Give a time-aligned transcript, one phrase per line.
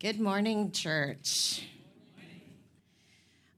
[0.00, 1.66] Good morning, church.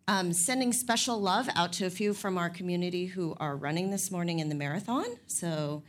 [0.09, 4.11] Um, sending special love out to a few from our community who are running this
[4.11, 5.05] morning in the marathon.
[5.27, 5.83] So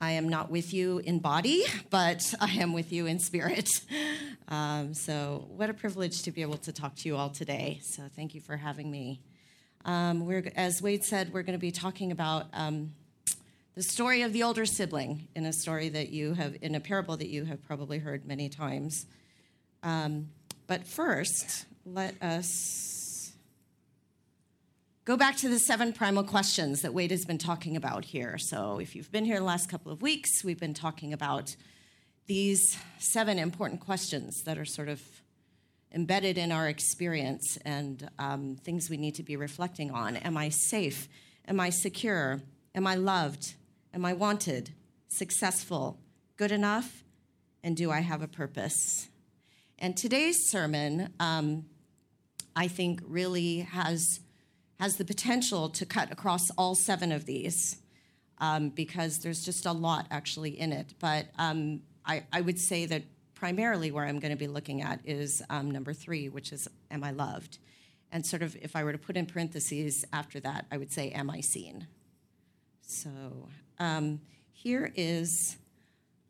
[0.00, 3.70] I am not with you in body, but I am with you in spirit.
[4.48, 7.80] Um, so, what a privilege to be able to talk to you all today.
[7.82, 9.20] So, thank you for having me.
[9.84, 12.92] Um, we're, as Wade said, we're going to be talking about um,
[13.74, 17.16] the story of the older sibling in a story that you have, in a parable
[17.16, 19.06] that you have probably heard many times.
[19.86, 20.30] Um,
[20.66, 23.32] but first, let us
[25.04, 28.36] go back to the seven primal questions that Wade has been talking about here.
[28.36, 31.54] So, if you've been here the last couple of weeks, we've been talking about
[32.26, 35.00] these seven important questions that are sort of
[35.94, 40.16] embedded in our experience and um, things we need to be reflecting on.
[40.16, 41.08] Am I safe?
[41.46, 42.42] Am I secure?
[42.74, 43.54] Am I loved?
[43.94, 44.70] Am I wanted?
[45.06, 46.00] Successful?
[46.36, 47.04] Good enough?
[47.62, 49.10] And do I have a purpose?
[49.78, 51.66] And today's sermon, um,
[52.54, 54.20] I think, really has,
[54.80, 57.76] has the potential to cut across all seven of these
[58.38, 60.94] um, because there's just a lot actually in it.
[60.98, 63.02] But um, I, I would say that
[63.34, 67.04] primarily where I'm going to be looking at is um, number three, which is Am
[67.04, 67.58] I loved?
[68.10, 71.10] And sort of if I were to put in parentheses after that, I would say
[71.10, 71.86] Am I seen?
[72.80, 73.10] So
[73.78, 74.20] um,
[74.52, 75.56] here is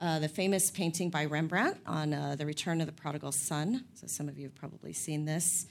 [0.00, 3.84] uh, the famous painting by Rembrandt on uh, the return of the prodigal son.
[3.94, 5.66] So some of you have probably seen this.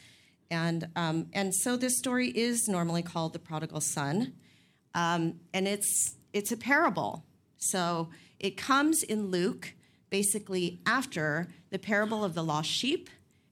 [0.49, 4.33] And, um, and so this story is normally called the prodigal son.
[4.93, 7.23] Um, and it's, it's a parable.
[7.57, 8.09] So
[8.39, 9.73] it comes in Luke
[10.09, 13.09] basically after the parable of the lost sheep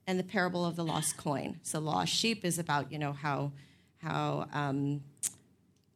[0.08, 1.60] and the parable of the lost coin.
[1.64, 3.52] So lost sheep is about you know how
[3.98, 5.02] how um,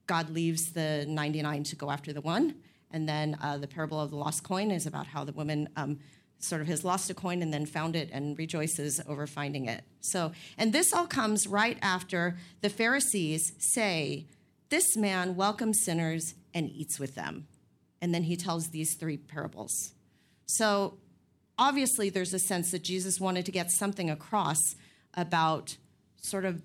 [0.08, 2.56] God leaves the 99 to go after the one,
[2.92, 6.00] and then uh, the parable of the lost coin is about how the woman um,
[6.40, 9.84] sort of has lost a coin and then found it and rejoices over finding it.
[10.02, 14.26] So and this all comes right after the Pharisees say,
[14.70, 17.48] "This man welcomes sinners and eats with them,"
[18.02, 19.94] and then he tells these three parables.
[20.46, 20.98] So
[21.58, 24.76] obviously, there's a sense that Jesus wanted to get something across
[25.14, 25.78] about
[26.22, 26.62] sort of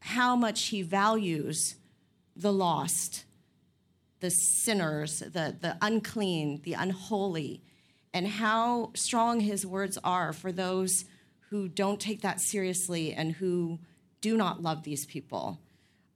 [0.00, 1.76] how much he values
[2.34, 3.24] the lost,
[4.22, 7.60] the sinners, the, the unclean, the unholy,
[8.14, 11.04] and how strong his words are for those
[11.50, 13.78] who don't take that seriously and who
[14.20, 15.60] do not love these people.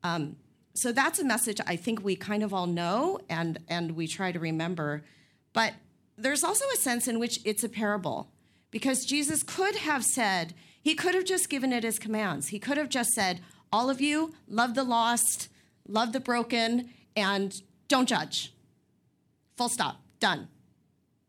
[0.04, 0.36] Um,
[0.72, 4.30] so that's a message I think we kind of all know and, and we try
[4.30, 5.04] to remember.
[5.52, 5.74] But
[6.16, 8.30] there's also a sense in which it's a parable
[8.70, 12.48] because Jesus could have said, he could have just given it as commands.
[12.48, 13.40] He could have just said,
[13.72, 15.48] All of you, love the lost,
[15.88, 17.52] love the broken, and
[17.88, 18.52] don't judge.
[19.56, 20.48] Full stop, done.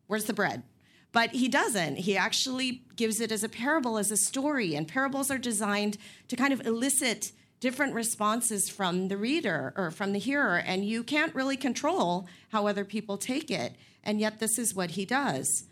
[0.07, 0.63] Where's the bread?
[1.11, 1.97] But he doesn't.
[1.97, 4.75] He actually gives it as a parable, as a story.
[4.75, 5.97] And parables are designed
[6.27, 10.57] to kind of elicit different responses from the reader or from the hearer.
[10.57, 13.75] And you can't really control how other people take it
[14.07, 15.65] and yet this is what he does.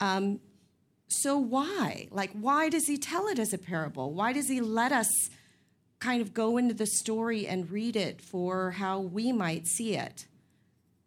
[0.00, 0.40] Um,
[1.08, 2.06] so why?
[2.10, 4.14] Like, why does he tell it as a parable?
[4.14, 5.10] Why does he let us
[6.04, 10.26] kind of go into the story and read it for how we might see it?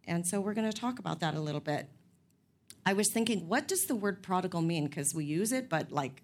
[0.08, 1.88] And so we're going to talk about that a little bit.
[2.84, 4.88] I was thinking, what does the word prodigal mean?
[4.88, 6.24] Because we use it, but like,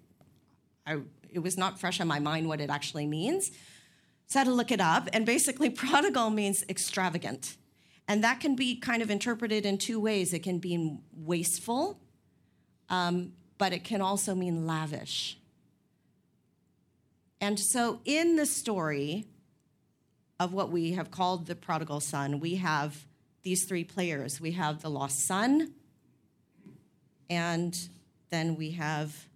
[0.88, 3.52] I, it was not fresh on my mind what it actually means.
[4.26, 5.08] So I had to look it up.
[5.14, 7.58] And basically, prodigal means extravagant.
[8.08, 10.34] And that can be kind of interpreted in two ways.
[10.34, 12.00] It can be wasteful,
[12.90, 15.38] um, but it can also mean lavish.
[17.44, 19.26] And so, in the story
[20.40, 23.06] of what we have called the prodigal son, we have
[23.42, 25.74] these three players we have the lost son,
[27.30, 27.78] and
[28.30, 29.28] then we have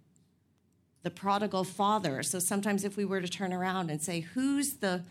[1.02, 2.22] the prodigal father.
[2.22, 5.02] So, sometimes if we were to turn around and say, who's the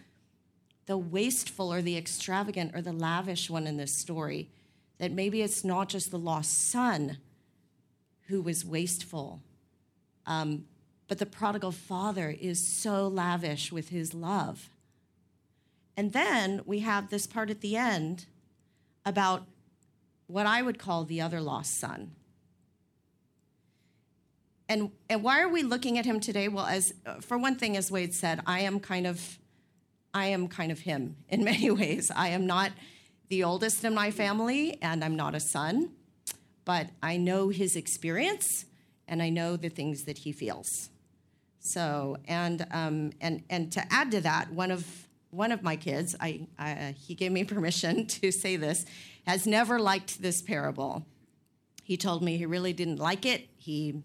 [0.87, 4.49] the wasteful or the extravagant or the lavish one in this story.
[4.97, 7.19] That maybe it's not just the lost son
[8.29, 9.43] who was wasteful,
[10.25, 10.65] um,
[11.07, 14.69] but the prodigal father is so lavish with his love.
[15.95, 18.25] And then we have this part at the end
[19.05, 19.45] about
[20.27, 22.11] what I would call the other lost son.
[24.69, 26.49] And, and why are we looking at him today?
[26.49, 29.39] Well, as for one thing, as Wade said, I am kind of
[30.13, 32.11] I am kind of him in many ways.
[32.13, 32.71] I am not
[33.29, 35.91] the oldest in my family, and I'm not a son,
[36.65, 38.65] but I know his experience
[39.07, 40.89] and I know the things that he feels.
[41.67, 44.85] So, and um, and and to add to that, one of
[45.31, 48.85] one of my kids, I, I he gave me permission to say this,
[49.25, 51.05] has never liked this parable.
[51.83, 53.47] He told me he really didn't like it.
[53.57, 54.01] He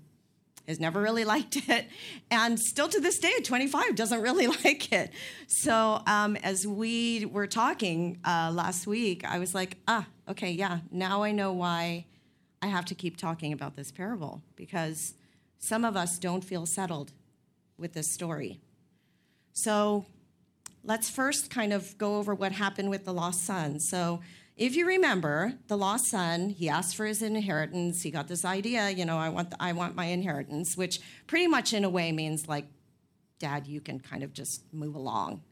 [0.67, 1.87] has never really liked it,
[2.31, 5.11] and still to this day at 25 doesn't really like it.
[5.47, 10.81] So um, as we were talking uh, last week, I was like, ah, okay, yeah,
[10.91, 12.07] now I know why
[12.61, 15.15] I have to keep talking about this parable because
[15.59, 17.13] some of us don't feel settled
[17.83, 18.61] with this story.
[19.53, 20.07] So
[20.83, 23.79] let's first kind of go over what happened with the lost son.
[23.81, 24.21] So
[24.57, 28.03] if you remember, the lost son, he asked for his inheritance.
[28.03, 31.47] He got this idea, you know, I want, the, I want my inheritance, which pretty
[31.47, 32.67] much in a way means like,
[33.39, 35.43] Dad, you can kind of just move along.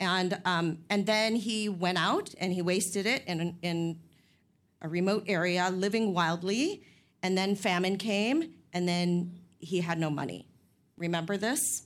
[0.00, 4.00] And, um, and then he went out and he wasted it in, in
[4.82, 6.82] a remote area, living wildly.
[7.22, 10.46] And then famine came, and then he had no money.
[10.96, 11.82] Remember this?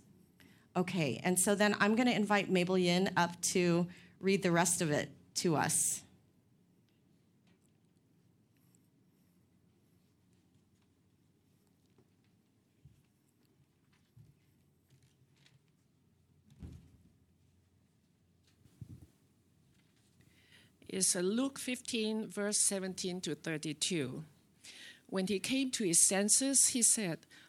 [0.77, 3.87] Okay, and so then I'm going to invite Mabel Yin up to
[4.21, 6.03] read the rest of it to us.
[20.93, 24.25] is Luke 15, verse 17 to 32.
[25.07, 27.19] When he came to his senses, he said,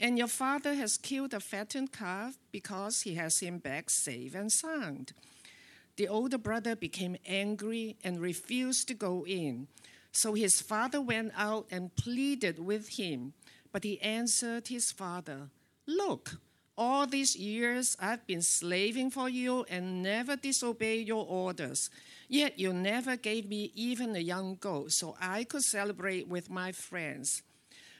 [0.00, 4.52] and your father has killed a fattened calf because he has him back safe and
[4.52, 5.12] sound.
[5.96, 9.66] The older brother became angry and refused to go in.
[10.12, 13.32] So his father went out and pleaded with him.
[13.72, 15.50] But he answered his father,
[15.86, 16.40] Look,
[16.76, 21.90] all these years I've been slaving for you and never disobeyed your orders.
[22.28, 26.70] Yet you never gave me even a young goat so I could celebrate with my
[26.70, 27.42] friends.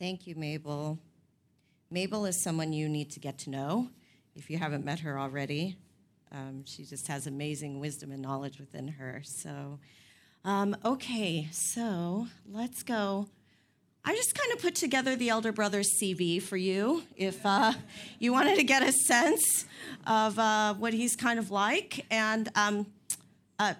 [0.00, 0.98] Thank you, Mabel.
[1.90, 3.90] Mabel is someone you need to get to know
[4.34, 5.76] if you haven't met her already.
[6.32, 9.22] Um, she just has amazing wisdom and knowledge within her.
[9.24, 9.78] So,
[10.44, 13.28] um, okay, so let's go
[14.04, 17.74] I just kind of put together the elder brother's CV for you if uh,
[18.18, 19.66] you wanted to get a sense
[20.06, 22.06] of uh, what he's kind of like.
[22.10, 22.86] And um,
[23.58, 23.74] uh,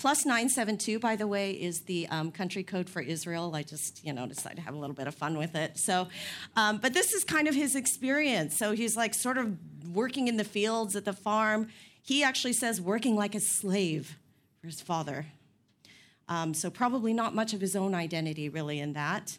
[0.00, 3.54] plus 972, by the way, is the um, country code for Israel.
[3.54, 5.76] I just, you know, decided to have a little bit of fun with it.
[5.76, 6.08] So,
[6.56, 8.56] um, but this is kind of his experience.
[8.56, 9.58] So he's like sort of
[9.92, 11.68] working in the fields at the farm.
[12.02, 14.16] He actually says working like a slave
[14.62, 15.26] for his father.
[16.28, 19.36] Um, so probably not much of his own identity really in that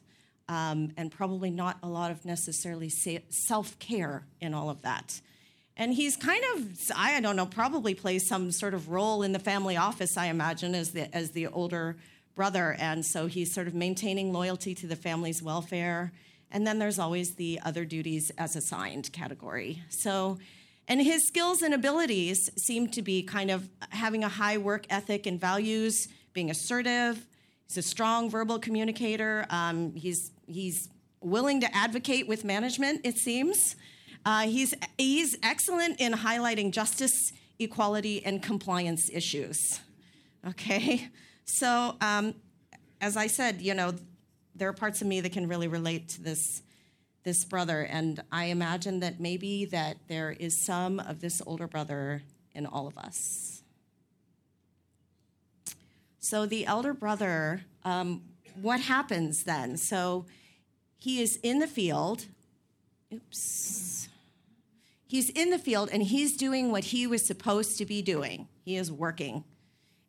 [0.48, 5.22] um, and probably not a lot of necessarily self care in all of that.
[5.82, 9.40] And he's kind of, I don't know, probably plays some sort of role in the
[9.40, 11.98] family office, I imagine, as the, as the older
[12.36, 12.76] brother.
[12.78, 16.12] And so he's sort of maintaining loyalty to the family's welfare.
[16.52, 19.82] And then there's always the other duties as assigned category.
[19.90, 20.38] So,
[20.88, 25.26] and his skills and abilities seem to be kind of having a high work ethic
[25.26, 27.26] and values, being assertive,
[27.68, 29.48] He's a strong verbal communicator.
[29.50, 30.90] Um, he's he's
[31.22, 33.02] willing to advocate with management.
[33.04, 33.78] It seems.
[34.26, 39.80] Uh, he's he's excellent in highlighting justice, equality, and compliance issues.
[40.48, 41.10] Okay,
[41.46, 42.36] so um,
[43.00, 43.94] as I said, you know,
[44.56, 46.62] there are parts of me that can really relate to this
[47.24, 52.24] this brother, and I imagine that maybe that there is some of this older brother
[52.54, 53.62] in all of us.
[56.20, 58.22] So the elder brother, um,
[58.62, 59.78] what happens then?
[59.78, 60.26] So
[60.98, 62.26] he is in the field.
[63.14, 64.08] Oops.
[65.12, 68.48] He's in the field and he's doing what he was supposed to be doing.
[68.64, 69.44] He is working.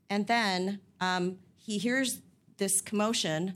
[0.09, 2.21] And then um, he hears
[2.59, 3.55] this commotion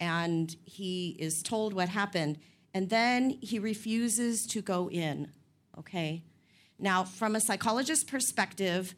[0.00, 2.38] and he is told what happened.
[2.72, 5.30] And then he refuses to go in.
[5.78, 6.24] Okay?
[6.78, 8.94] Now, from a psychologist perspective,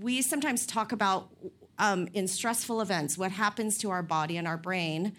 [0.00, 1.28] we sometimes talk about
[1.78, 5.12] um, in stressful events what happens to our body and our brain.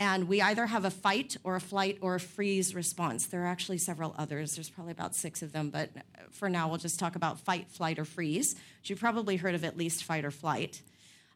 [0.00, 3.26] And we either have a fight or a flight or a freeze response.
[3.26, 4.54] There are actually several others.
[4.54, 5.90] There's probably about six of them, but
[6.30, 8.56] for now, we'll just talk about fight, flight, or freeze.
[8.82, 10.80] You've probably heard of at least fight or flight.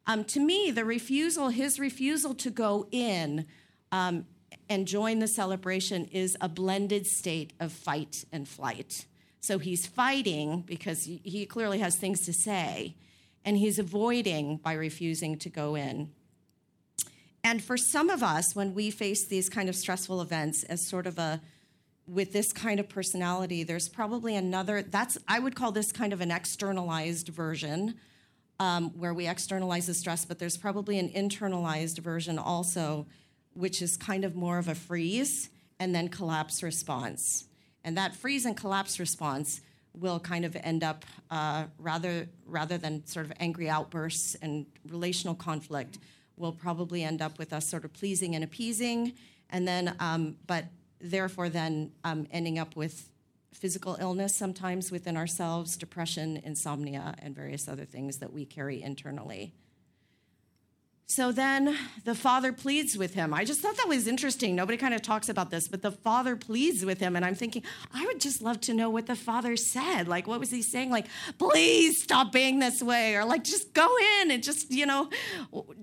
[0.07, 3.47] Um, to me, the refusal, his refusal to go in
[3.93, 4.25] um,
[4.71, 9.05] and join the celebration, is a blended state of fight and flight.
[9.41, 12.97] So he's fighting because he clearly has things to say,
[13.45, 16.13] and he's avoiding by refusing to go in.
[17.45, 21.07] And for some of us, when we face these kind of stressful events as sort
[21.07, 21.43] of a
[22.07, 26.21] with this kind of personality, there's probably another, that's, I would call this kind of
[26.21, 27.95] an externalized version
[28.61, 33.07] um, where we externalize the stress, but there's probably an internalized version also,
[33.55, 35.49] which is kind of more of a freeze
[35.81, 37.47] and then collapse response.
[37.85, 39.63] And that freeze and collapse response
[39.95, 45.35] will kind of end up uh, rather rather than sort of angry outbursts and relational
[45.35, 45.99] conflict
[46.37, 49.13] will probably end up with us sort of pleasing and appeasing.
[49.51, 50.67] And then um, but
[51.01, 53.09] therefore then um, ending up with
[53.53, 59.55] physical illness sometimes within ourselves depression insomnia and various other things that we carry internally
[61.07, 63.35] so then the father pleads with him.
[63.35, 64.57] I just thought that was interesting.
[64.57, 67.15] Nobody kind of talks about this, but the father pleads with him.
[67.15, 70.09] And I'm thinking, I would just love to know what the father said.
[70.09, 70.91] Like, what was he saying?
[70.91, 71.07] Like,
[71.39, 73.17] please stop being this way.
[73.17, 73.89] Or like, just go
[74.21, 75.11] in and just, you know,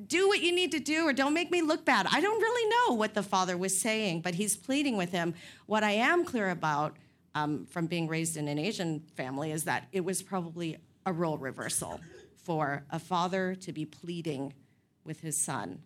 [0.07, 2.07] do what you need to do or don't make me look bad.
[2.11, 5.35] I don't really know what the father was saying, but he's pleading with him.
[5.67, 6.97] What I am clear about
[7.35, 11.37] um, from being raised in an Asian family is that it was probably a role
[11.37, 11.99] reversal
[12.43, 14.53] for a father to be pleading
[15.03, 15.81] with his son.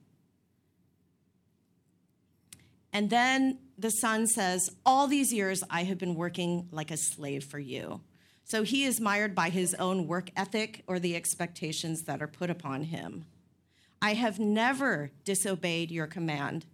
[2.94, 7.44] And then the son says, All these years I have been working like a slave
[7.44, 8.02] for you.
[8.46, 12.50] So he is mired by his own work ethic or the expectations that are put
[12.50, 13.26] upon him.
[14.02, 16.66] I have never disobeyed your command.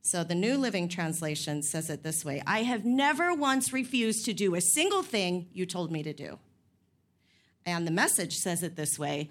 [0.00, 4.32] So the New Living Translation says it this way I have never once refused to
[4.32, 6.38] do a single thing you told me to do.
[7.66, 9.28] And the message says it this way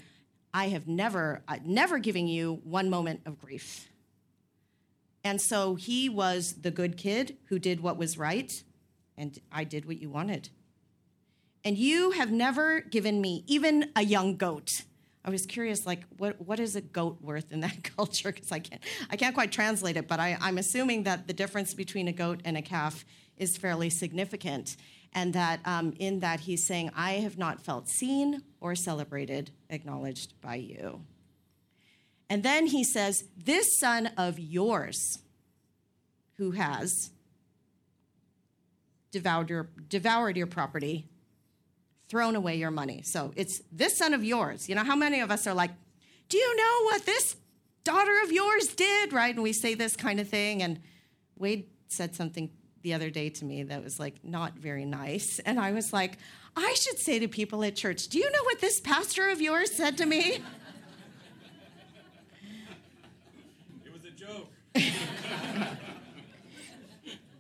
[0.54, 3.89] I have never, uh, never given you one moment of grief.
[5.24, 8.63] And so he was the good kid who did what was right,
[9.18, 10.50] and I did what you wanted.
[11.66, 14.84] And you have never given me even a young goat.
[15.25, 18.32] I was curious, like, what, what is a goat worth in that culture?
[18.32, 21.74] Because I can't, I can't quite translate it, but I, I'm assuming that the difference
[21.74, 23.04] between a goat and a calf
[23.36, 24.77] is fairly significant
[25.18, 30.40] and that um, in that he's saying, I have not felt seen or celebrated, acknowledged
[30.42, 31.02] by you.
[32.30, 35.18] And then he says, This son of yours
[36.36, 37.10] who has
[39.12, 41.08] devoured your, devoured your property,
[42.10, 43.02] thrown away your money.
[43.04, 44.70] So it's this son of yours.
[44.70, 45.72] You know, how many of us are like,
[46.30, 47.38] Do you know what this
[47.84, 49.14] daughter of yours did?
[49.14, 49.34] Right?
[49.34, 50.62] And we say this kind of thing.
[50.62, 50.80] And
[51.40, 52.52] Wade said something
[52.88, 55.39] the other day to me that was like not very nice.
[55.39, 56.17] And I was like,
[56.56, 59.75] I should say to people at church, Do you know what this pastor of yours
[59.75, 60.39] said to me?
[63.86, 64.48] It was a joke.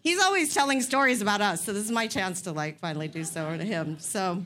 [0.03, 3.23] He's always telling stories about us, so this is my chance to like finally do
[3.23, 3.99] so to him.
[3.99, 4.43] So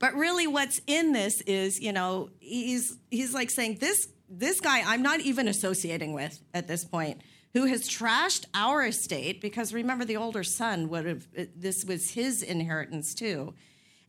[0.00, 4.82] but really what's in this is, you know, he's he's like saying this this guy
[4.84, 7.20] I'm not even associating with at this point
[7.56, 12.42] who has trashed our estate because remember the older son would have this was his
[12.42, 13.54] inheritance too.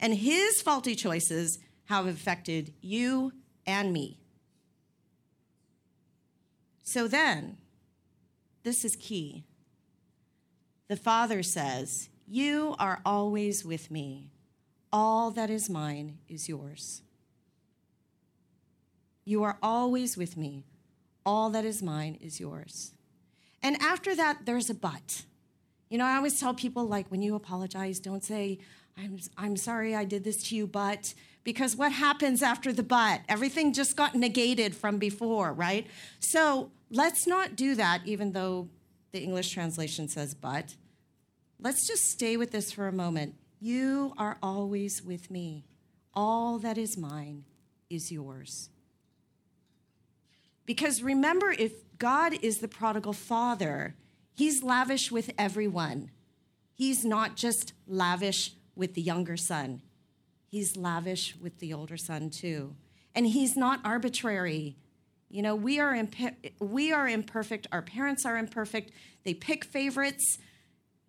[0.01, 3.31] And his faulty choices have affected you
[3.65, 4.19] and me.
[6.83, 7.55] So then
[8.63, 9.45] this is key.
[10.89, 14.29] The father says you are always with me.
[14.91, 17.01] All that is mine is yours.
[19.23, 20.65] You are always with me.
[21.25, 22.91] All that is mine is yours.
[23.67, 25.25] And after that, there's a but.
[25.89, 28.59] You know, I always tell people, like, when you apologize, don't say,
[28.97, 33.23] I'm, I'm sorry I did this to you, but, because what happens after the but?
[33.27, 35.85] Everything just got negated from before, right?
[36.21, 38.69] So let's not do that, even though
[39.11, 40.75] the English translation says but.
[41.59, 43.35] Let's just stay with this for a moment.
[43.59, 45.65] You are always with me.
[46.13, 47.43] All that is mine
[47.89, 48.69] is yours.
[50.65, 53.95] Because remember, if God is the prodigal father,
[54.33, 56.11] he's lavish with everyone.
[56.73, 59.81] He's not just lavish with the younger son,
[60.47, 62.75] he's lavish with the older son too.
[63.15, 64.77] And he's not arbitrary.
[65.29, 67.67] You know, we are, imp- we are imperfect.
[67.71, 68.91] Our parents are imperfect.
[69.23, 70.37] They pick favorites.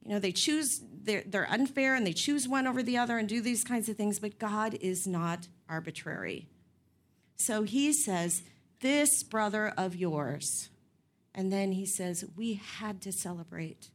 [0.03, 3.29] You know, they choose, they're, they're unfair and they choose one over the other and
[3.29, 6.49] do these kinds of things, but God is not arbitrary.
[7.37, 8.43] So he says,
[8.81, 10.71] This brother of yours.
[11.39, 13.91] And then he says, We had to celebrate.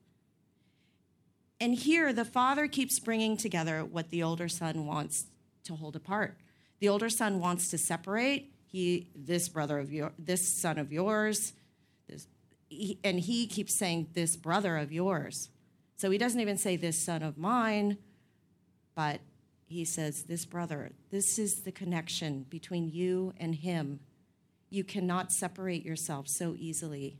[1.59, 5.25] And here, the father keeps bringing together what the older son wants
[5.65, 6.37] to hold apart.
[6.79, 8.53] The older son wants to separate.
[8.65, 11.51] He, this brother of your, this son of yours,
[12.07, 12.27] this,
[12.69, 15.49] he, and he keeps saying, This brother of yours.
[15.97, 17.97] So he doesn't even say, This son of mine,
[18.95, 19.19] but
[19.65, 23.99] he says, This brother, this is the connection between you and him.
[24.69, 27.17] You cannot separate yourself so easily.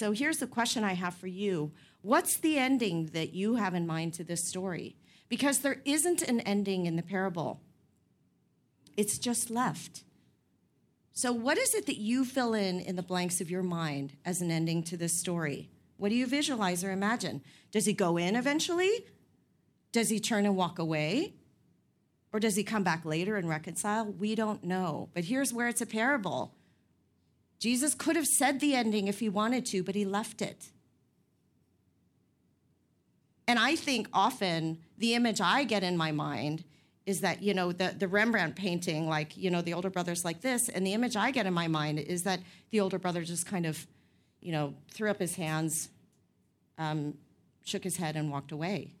[0.00, 3.86] So here's the question I have for you What's the ending that you have in
[3.86, 4.96] mind to this story?
[5.28, 7.60] Because there isn't an ending in the parable,
[8.96, 10.04] it's just left.
[11.12, 14.40] So, what is it that you fill in in the blanks of your mind as
[14.40, 15.68] an ending to this story?
[15.98, 17.42] What do you visualize or imagine?
[17.70, 19.04] Does he go in eventually?
[19.92, 21.34] Does he turn and walk away?
[22.32, 24.06] Or does he come back later and reconcile?
[24.06, 25.10] We don't know.
[25.12, 26.54] But here's where it's a parable
[27.60, 30.70] Jesus could have said the ending if he wanted to, but he left it.
[33.46, 36.64] And I think often the image I get in my mind
[37.04, 40.40] is that, you know, the, the Rembrandt painting, like, you know, the older brother's like
[40.40, 40.68] this.
[40.68, 43.66] And the image I get in my mind is that the older brother just kind
[43.66, 43.86] of,
[44.40, 45.90] you know, threw up his hands,
[46.78, 47.14] um,
[47.64, 48.94] shook his head, and walked away.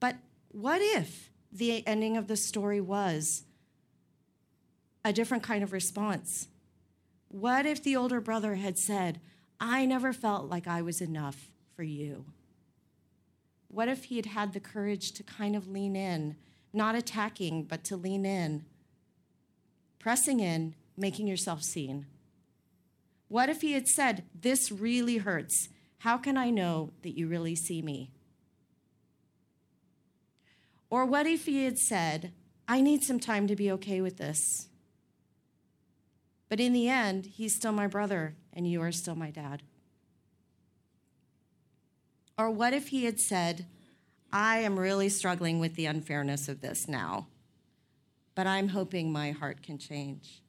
[0.00, 0.16] But
[0.50, 3.44] what if the ending of the story was
[5.04, 6.48] a different kind of response?
[7.34, 9.20] What if the older brother had said,
[9.58, 12.26] I never felt like I was enough for you?
[13.66, 16.36] What if he had had the courage to kind of lean in,
[16.72, 18.66] not attacking, but to lean in,
[19.98, 22.06] pressing in, making yourself seen?
[23.26, 25.70] What if he had said, This really hurts.
[25.98, 28.12] How can I know that you really see me?
[30.88, 32.32] Or what if he had said,
[32.68, 34.68] I need some time to be okay with this?
[36.48, 39.62] But in the end, he's still my brother, and you are still my dad.
[42.36, 43.66] Or what if he had said,
[44.32, 47.28] I am really struggling with the unfairness of this now,
[48.34, 50.42] but I'm hoping my heart can change.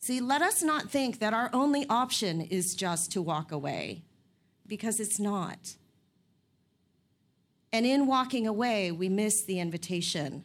[0.00, 4.02] See, let us not think that our only option is just to walk away,
[4.66, 5.76] because it's not.
[7.72, 10.44] And in walking away, we miss the invitation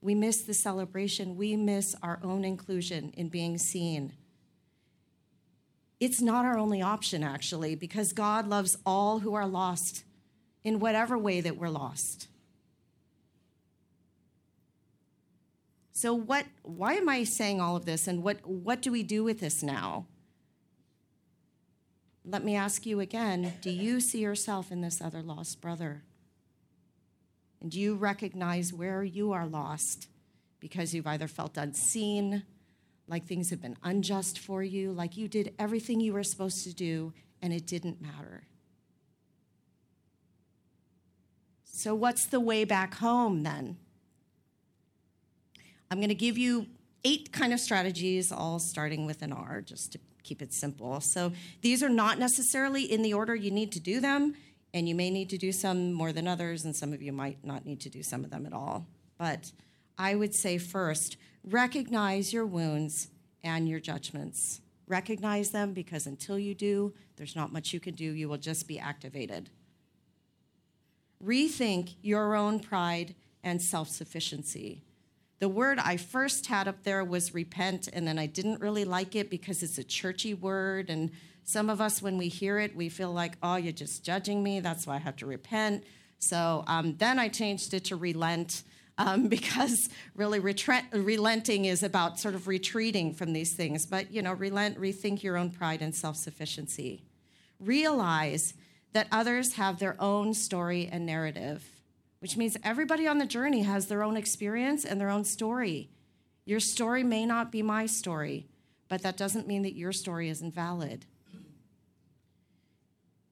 [0.00, 1.36] we miss the celebration.
[1.36, 4.12] We miss our own inclusion in being seen.
[5.98, 10.04] It's not our only option, actually, because God loves all who are lost
[10.62, 12.28] in whatever way that we're lost.
[15.92, 19.24] So what why am I saying all of this and what what do we do
[19.24, 20.04] with this now?
[22.22, 26.02] Let me ask you again, do you see yourself in this other lost brother?
[27.66, 30.06] And do you recognize where you are lost
[30.60, 32.44] because you've either felt unseen,
[33.08, 36.72] like things have been unjust for you, like you did everything you were supposed to
[36.72, 38.44] do and it didn't matter?
[41.64, 43.78] So, what's the way back home then?
[45.90, 46.66] I'm going to give you
[47.04, 51.00] eight kind of strategies, all starting with an R, just to keep it simple.
[51.00, 54.36] So, these are not necessarily in the order you need to do them
[54.76, 57.42] and you may need to do some more than others, and some of you might
[57.42, 58.86] not need to do some of them at all.
[59.16, 59.50] But
[59.96, 63.08] I would say first, recognize your wounds
[63.42, 64.60] and your judgments.
[64.86, 68.04] Recognize them because until you do, there's not much you can do.
[68.04, 69.48] You will just be activated.
[71.24, 74.82] Rethink your own pride and self sufficiency.
[75.38, 79.16] The word I first had up there was repent, and then I didn't really like
[79.16, 81.12] it because it's a churchy word, and
[81.46, 84.58] some of us, when we hear it, we feel like, oh, you're just judging me.
[84.58, 85.84] That's why I have to repent.
[86.18, 88.64] So um, then I changed it to relent.
[88.98, 93.86] um, because really retre- relenting is about sort of retreating from these things.
[93.86, 97.04] But, you know, relent, rethink your own pride and self sufficiency.
[97.60, 98.54] Realize
[98.92, 101.64] that others have their own story and narrative,
[102.18, 105.90] which means everybody on the journey has their own experience and their own story.
[106.44, 108.48] Your story may not be my story,
[108.88, 111.06] but that doesn't mean that your story isn't valid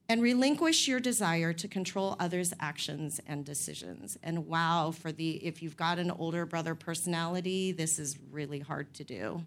[0.07, 4.17] and relinquish your desire to control others' actions and decisions.
[4.21, 8.93] And wow, for the if you've got an older brother personality, this is really hard
[8.95, 9.43] to do.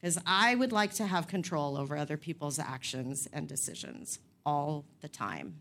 [0.00, 5.08] Because I would like to have control over other people's actions and decisions all the
[5.08, 5.56] time.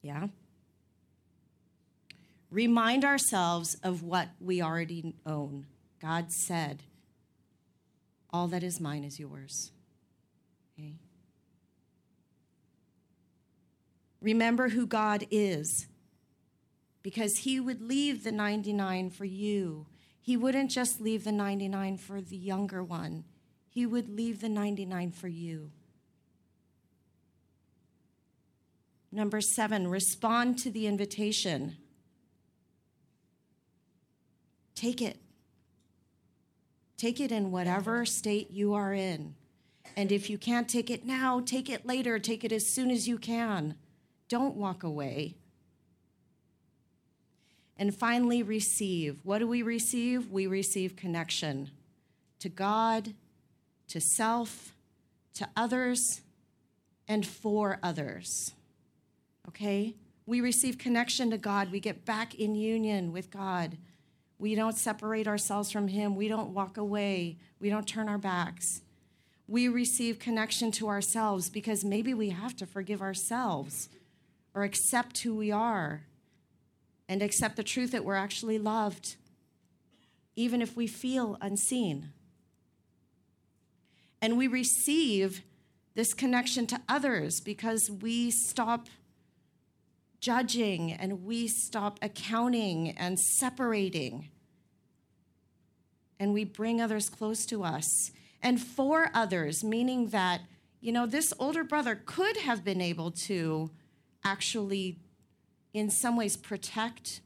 [0.00, 0.28] Yeah?
[2.50, 5.66] Remind ourselves of what we already own.
[6.00, 6.84] God said,
[8.30, 9.72] All that is mine is yours.
[10.78, 10.94] Okay?
[14.20, 15.86] Remember who God is
[17.02, 19.86] because He would leave the 99 for you.
[20.20, 23.24] He wouldn't just leave the 99 for the younger one,
[23.68, 25.70] He would leave the 99 for you.
[29.10, 31.78] Number seven, respond to the invitation.
[34.74, 35.18] Take it.
[36.98, 39.34] Take it in whatever state you are in.
[39.96, 42.18] And if you can't take it now, take it later.
[42.18, 43.76] Take it as soon as you can.
[44.28, 45.34] Don't walk away.
[47.78, 49.18] And finally, receive.
[49.22, 50.30] What do we receive?
[50.30, 51.70] We receive connection
[52.40, 53.14] to God,
[53.88, 54.74] to self,
[55.34, 56.20] to others,
[57.06, 58.52] and for others.
[59.48, 59.94] Okay?
[60.26, 61.72] We receive connection to God.
[61.72, 63.78] We get back in union with God.
[64.38, 66.16] We don't separate ourselves from Him.
[66.16, 67.38] We don't walk away.
[67.60, 68.82] We don't turn our backs.
[69.46, 73.88] We receive connection to ourselves because maybe we have to forgive ourselves
[74.58, 76.02] or accept who we are
[77.08, 79.14] and accept the truth that we're actually loved,
[80.34, 82.10] even if we feel unseen.
[84.20, 85.42] And we receive
[85.94, 88.88] this connection to others because we stop
[90.20, 94.28] judging and we stop accounting and separating.
[96.18, 98.10] And we bring others close to us.
[98.42, 100.40] And for others, meaning that,
[100.80, 103.70] you know, this older brother could have been able to
[104.28, 104.98] actually,
[105.72, 107.20] in some ways, protect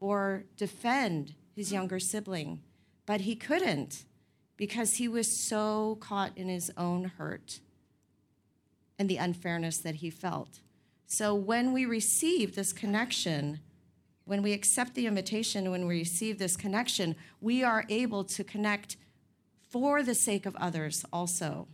[0.00, 1.76] or defend his hmm.
[1.76, 2.60] younger sibling,
[3.06, 4.04] but he couldn't
[4.56, 7.60] because he was so caught in his own hurt
[8.98, 10.60] and the unfairness that he felt.
[11.06, 13.60] So when we receive this connection,
[14.24, 18.96] when we accept the invitation, when we receive this connection, we are able to connect
[19.68, 21.66] for the sake of others also.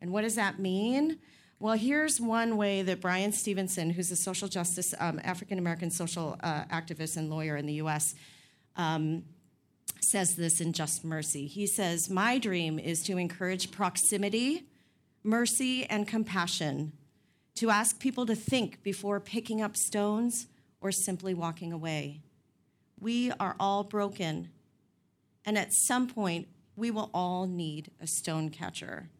[0.00, 1.18] And what does that mean?
[1.62, 6.36] Well, here's one way that Bryan Stevenson, who's a social justice, um, African American social
[6.42, 8.16] uh, activist and lawyer in the US,
[8.74, 9.22] um,
[10.00, 11.46] says this in Just Mercy.
[11.46, 14.64] He says, My dream is to encourage proximity,
[15.22, 16.94] mercy, and compassion,
[17.54, 20.48] to ask people to think before picking up stones
[20.80, 22.22] or simply walking away.
[22.98, 24.48] We are all broken,
[25.44, 29.10] and at some point, we will all need a stone catcher.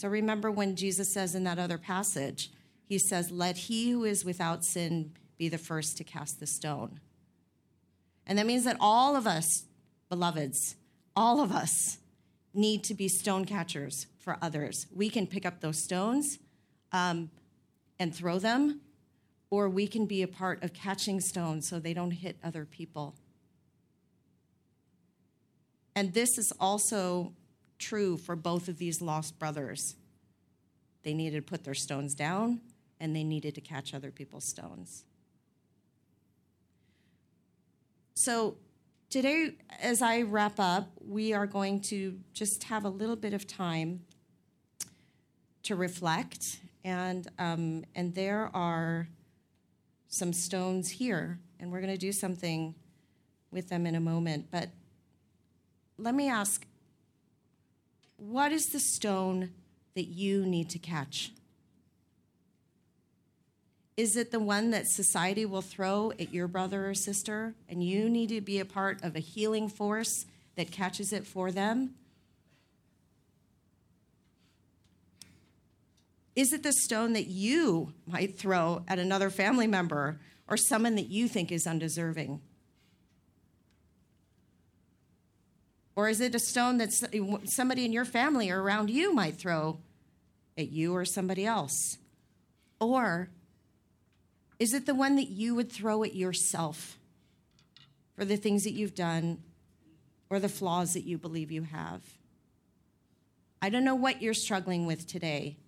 [0.00, 2.50] So remember when Jesus says in that other passage,
[2.86, 7.00] he says, Let he who is without sin be the first to cast the stone.
[8.26, 9.64] And that means that all of us,
[10.08, 10.76] beloveds,
[11.14, 11.98] all of us
[12.54, 14.86] need to be stone catchers for others.
[14.90, 16.38] We can pick up those stones
[16.92, 17.30] um,
[17.98, 18.80] and throw them,
[19.50, 23.16] or we can be a part of catching stones so they don't hit other people.
[25.94, 27.34] And this is also
[27.80, 29.96] true for both of these lost brothers.
[31.02, 32.60] They needed to put their stones down
[33.00, 35.04] and they needed to catch other people's stones.
[38.14, 38.58] So,
[39.08, 43.46] today, as I wrap up, we are going to just have a little bit of
[43.46, 44.02] time
[45.62, 46.60] to reflect.
[46.84, 49.08] And, um, and there are
[50.08, 52.74] some stones here, and we're going to do something
[53.50, 54.48] with them in a moment.
[54.50, 54.68] But
[55.96, 56.66] let me ask
[58.20, 59.50] what is the stone
[59.94, 61.32] that you need to catch?
[63.96, 68.08] Is it the one that society will throw at your brother or sister, and you
[68.08, 71.94] need to be a part of a healing force that catches it for them?
[76.36, 81.08] Is it the stone that you might throw at another family member or someone that
[81.08, 82.40] you think is undeserving?
[86.00, 86.94] Or is it a stone that
[87.44, 89.80] somebody in your family or around you might throw
[90.56, 91.98] at you or somebody else?
[92.80, 93.28] Or
[94.58, 96.98] Is it the one that you would throw at yourself
[98.16, 99.42] for the things that you've done
[100.30, 102.00] or the flaws that you believe you have?
[103.60, 105.58] I don't know what you're struggling with today,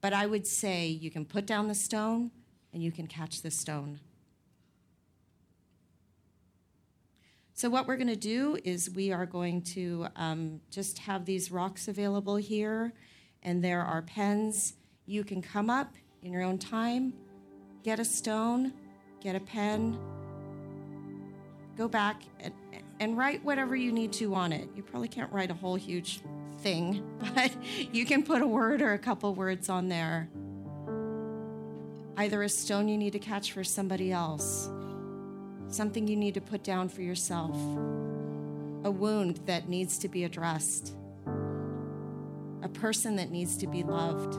[0.00, 2.30] but I would say you can put down the stone
[2.72, 3.98] and you can catch the stone.
[7.58, 11.50] So, what we're going to do is we are going to um, just have these
[11.50, 12.92] rocks available here,
[13.42, 14.74] and there are pens.
[15.06, 15.92] You can come up
[16.22, 17.14] in your own time,
[17.82, 18.72] get a stone,
[19.20, 19.98] get a pen,
[21.76, 22.54] go back and,
[23.00, 24.68] and write whatever you need to on it.
[24.76, 26.20] You probably can't write a whole huge
[26.58, 27.50] thing, but
[27.92, 30.30] you can put a word or a couple words on there.
[32.16, 34.70] Either a stone you need to catch for somebody else
[35.68, 37.54] something you need to put down for yourself,
[38.84, 40.94] a wound that needs to be addressed,
[42.62, 44.34] a person that needs to be loved,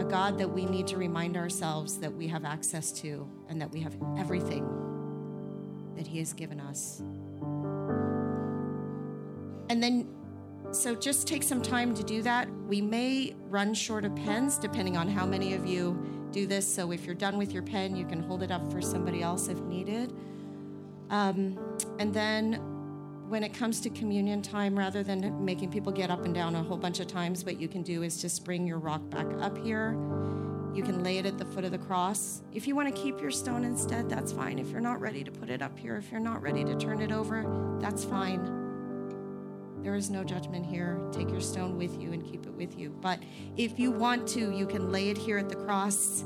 [0.00, 3.70] a God that we need to remind ourselves that we have access to and that
[3.70, 4.64] we have everything
[5.96, 7.02] that He has given us.
[9.68, 10.08] And then
[10.72, 12.48] so just take some time to do that.
[12.66, 16.72] We may run short of pens depending on how many of you do this.
[16.72, 19.48] So if you're done with your pen, you can hold it up for somebody else
[19.48, 20.12] if needed.
[21.08, 21.58] Um,
[21.98, 22.54] and then
[23.28, 26.62] when it comes to communion time, rather than making people get up and down a
[26.62, 29.56] whole bunch of times, what you can do is just bring your rock back up
[29.56, 29.92] here.
[30.74, 32.42] You can lay it at the foot of the cross.
[32.52, 34.58] If you want to keep your stone instead, that's fine.
[34.58, 37.00] If you're not ready to put it up here, if you're not ready to turn
[37.00, 38.65] it over, that's fine.
[39.82, 41.00] There is no judgment here.
[41.12, 42.90] Take your stone with you and keep it with you.
[43.00, 43.20] But
[43.56, 46.24] if you want to, you can lay it here at the cross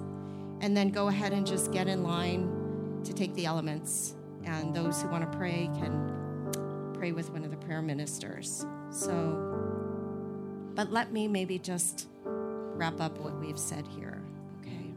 [0.61, 4.15] and then go ahead and just get in line to take the elements.
[4.45, 8.67] And those who want to pray can pray with one of the prayer ministers.
[8.91, 9.57] So,
[10.75, 14.23] but let me maybe just wrap up what we've said here,
[14.61, 14.93] okay?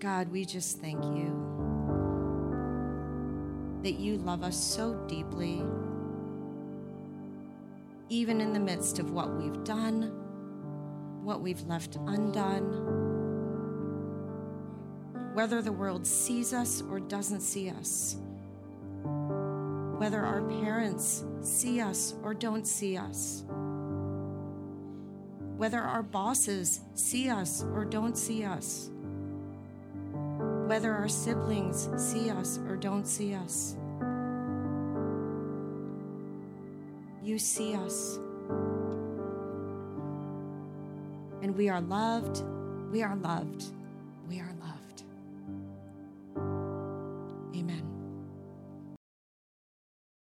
[0.00, 1.65] God, we just thank you
[3.86, 5.62] that you love us so deeply,
[8.08, 10.10] even in the midst of what we've done,
[11.22, 12.64] what we've left undone,
[15.34, 18.16] whether the world sees us or doesn't see us,
[19.98, 23.44] whether our parents see us or don't see us,
[25.56, 28.90] whether our bosses see us or don't see us
[30.66, 33.76] whether our siblings see us or don't see us.
[37.22, 38.18] You see us.
[41.42, 42.42] And we are loved.
[42.90, 43.64] We are loved.
[44.28, 44.75] We are loved.